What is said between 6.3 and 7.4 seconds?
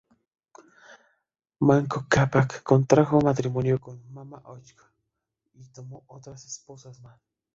esposas más.